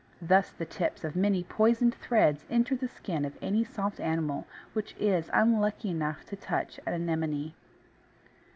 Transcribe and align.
Thus 0.19 0.49
the 0.49 0.65
tips 0.65 1.03
of 1.03 1.15
many 1.15 1.43
poisoned 1.43 1.93
threads 1.93 2.43
enter 2.49 2.75
the 2.75 2.87
skin 2.87 3.23
of 3.23 3.37
any 3.39 3.63
soft 3.63 3.99
animal 3.99 4.47
which 4.73 4.95
is 4.97 5.29
unlucky 5.31 5.91
enough 5.91 6.25
to 6.25 6.35
touch 6.35 6.79
an 6.87 6.93
Anemone. 6.95 7.53